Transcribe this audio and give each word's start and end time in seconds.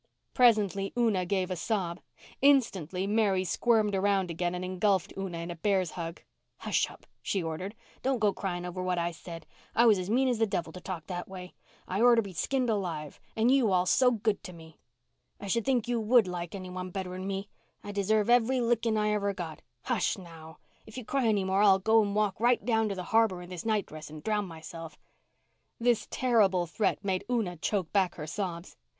Presently 0.33 0.91
Una 0.97 1.27
gave 1.27 1.51
a 1.51 1.55
sob. 1.55 1.99
Instantly 2.41 3.05
Mary 3.05 3.43
squirmed 3.43 3.93
around 3.93 4.31
again 4.31 4.55
and 4.55 4.65
engulfed 4.65 5.13
Una 5.15 5.37
in 5.37 5.51
a 5.51 5.55
bear's 5.55 5.91
hug. 5.91 6.23
"Hush 6.57 6.89
up," 6.89 7.05
she 7.21 7.43
ordered. 7.43 7.75
"Don't 8.01 8.17
go 8.17 8.33
crying 8.33 8.65
over 8.65 8.81
what 8.81 8.97
I 8.97 9.11
said. 9.11 9.45
I 9.75 9.85
was 9.85 9.99
as 9.99 10.09
mean 10.09 10.27
as 10.27 10.39
the 10.39 10.47
devil 10.47 10.73
to 10.73 10.81
talk 10.81 11.05
that 11.05 11.27
way. 11.27 11.53
I 11.87 12.01
orter 12.01 12.15
to 12.15 12.21
be 12.23 12.33
skinned 12.33 12.71
alive—and 12.71 13.51
you 13.51 13.71
all 13.71 13.85
so 13.85 14.09
good 14.09 14.41
to 14.45 14.53
me. 14.53 14.79
I 15.39 15.45
should 15.45 15.65
think 15.65 15.87
you 15.87 15.99
would 15.99 16.27
like 16.27 16.55
any 16.55 16.71
one 16.71 16.89
better'n 16.89 17.27
me. 17.27 17.47
I 17.83 17.91
deserve 17.91 18.27
every 18.27 18.59
licking 18.59 18.97
I 18.97 19.11
ever 19.11 19.35
got. 19.35 19.61
Hush, 19.83 20.17
now. 20.17 20.57
If 20.87 20.97
you 20.97 21.05
cry 21.05 21.27
any 21.27 21.43
more 21.43 21.61
I'll 21.61 21.77
go 21.77 22.01
and 22.01 22.15
walk 22.15 22.39
right 22.39 22.65
down 22.65 22.89
to 22.89 22.95
the 22.95 23.03
harbour 23.13 23.43
in 23.43 23.51
this 23.51 23.65
night 23.67 23.85
dress 23.85 24.09
and 24.09 24.23
drown 24.23 24.47
myself." 24.47 24.97
This 25.79 26.07
terrible 26.09 26.65
threat 26.65 27.05
made 27.05 27.23
Una 27.29 27.55
choke 27.55 27.93
back 27.93 28.15
her 28.15 28.25
sobs. 28.25 28.75